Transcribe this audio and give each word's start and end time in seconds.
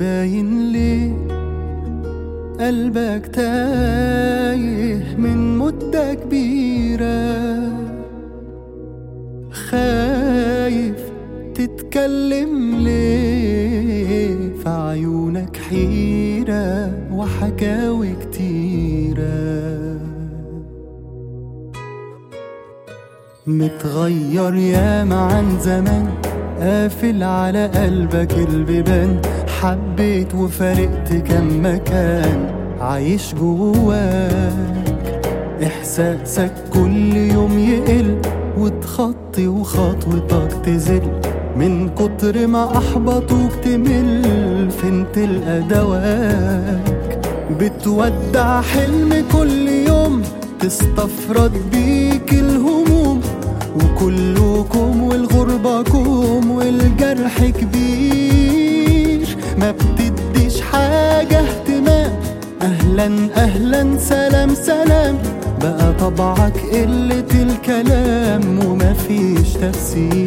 باين 0.00 0.72
ليه. 0.72 1.12
قلبك 2.60 3.26
تايه 3.26 5.16
من 5.18 5.58
مدة 5.58 6.14
كبيرة. 6.14 7.60
خايف 9.50 11.12
تتكلم 11.54 12.76
ليه 12.78 14.52
في 14.62 14.68
عيونك 14.68 15.56
حيرة 15.56 16.92
وحكاوي 17.12 18.14
كتيرة. 18.22 19.30
متغير 23.46 24.54
ياما 24.54 25.16
عن 25.16 25.58
زمان 25.60 26.29
قافل 26.60 27.22
على 27.22 27.66
قلبك 27.66 28.32
البيبان. 28.48 29.20
حبيت 29.60 30.34
وفارقت 30.34 31.12
كم 31.12 31.66
مكان. 31.66 32.38
عايش 32.80 33.34
جواك. 33.34 35.20
إحساسك 35.66 36.52
كل 36.72 37.16
يوم 37.16 37.58
يقل 37.58 38.18
وتخطي 38.58 39.46
وخطوتك 39.48 40.52
تزل. 40.64 41.02
من 41.56 41.88
كتر 41.88 42.46
ما 42.46 42.78
أحبطوك 42.78 43.52
تمل 43.64 44.70
فين 44.70 45.04
تلقى 45.14 45.60
دواك 45.60 47.20
بتودع 47.60 48.60
حلم 48.60 49.24
كل 49.32 49.68
يوم 49.68 50.22
تستفرد 50.60 51.52
بيك 51.72 52.32
الهموم. 52.32 53.09
وكلكم 53.76 55.02
والغربة 55.02 55.82
كوم 55.82 56.50
والجرح 56.50 57.44
كبير. 57.44 59.36
ما 59.58 59.70
بتديش 59.70 60.60
حاجة 60.60 61.40
اهتمام. 61.40 62.12
أهلا 62.62 63.28
أهلا 63.36 63.98
سلام 63.98 64.54
سلام. 64.54 65.18
بقى 65.62 65.92
طبعك 66.00 66.58
قلة 66.72 67.24
الكلام 67.42 68.66
ومفيش 68.66 69.52
تفسير. 69.52 70.20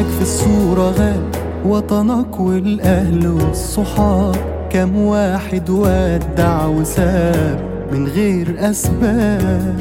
معاك 0.00 0.12
في 0.12 0.22
الصورة 0.22 0.90
غاب 0.90 1.22
وطنك 1.64 2.40
والأهل 2.40 3.26
والصحاب. 3.26 4.36
كم 4.70 4.96
واحد 4.96 5.70
ودع 5.70 6.66
وساب 6.66 7.60
من 7.92 8.06
غير 8.06 8.56
أسباب. 8.70 9.76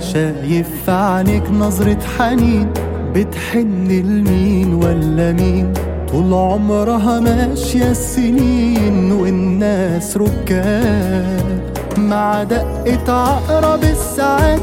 شايف 0.00 0.68
في 0.84 0.90
عينيك 0.90 1.50
نظرة 1.50 1.98
حنين 2.18 2.68
بتحن 3.14 3.88
لمين 3.88 4.74
ولا 4.74 5.32
مين؟ 5.32 5.72
طول 6.12 6.34
عمرها 6.34 7.20
ماشية 7.20 7.90
السنين 7.90 9.12
والناس 9.12 10.16
ركاب. 10.16 11.72
مع 11.98 12.42
دقة 12.42 13.12
عقرب 13.12 13.84
الساعات 13.84 14.62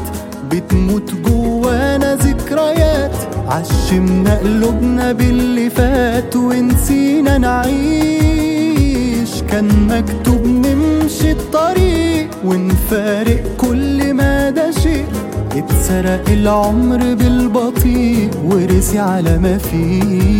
بتموت 0.50 1.14
جوانا 1.14 2.14
ذكريات. 2.14 3.29
عشمنا 3.50 4.38
قلوبنا 4.38 5.12
باللي 5.12 5.70
فات 5.70 6.36
ونسينا 6.36 7.38
نعيش. 7.38 7.70
كان 9.50 9.68
مكتوب 9.88 10.46
نمشي 10.46 11.30
الطريق 11.32 12.30
ونفارق 12.44 13.42
كل 13.58 14.14
ما 14.14 14.50
ده 14.50 14.70
شيء. 14.70 15.04
اتسرق 15.56 16.28
العمر 16.28 17.14
بالبطيء 17.14 18.30
ورسي 18.44 18.98
على 18.98 19.38
ما 19.38 19.58
فيش 19.58 20.39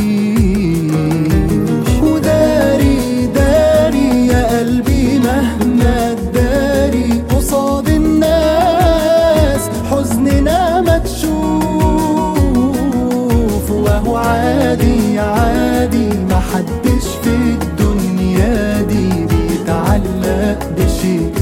محدش 16.51 17.07
في 17.23 17.31
الدنيا 17.63 18.83
دي 18.83 19.27
بيتعلق 19.27 20.59
بشيء. 20.79 21.40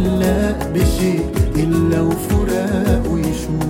علق 0.00 0.68
بشيء 0.74 1.26
إلا 1.56 2.00
وفراقه 2.00 3.18
يشوف. 3.18 3.69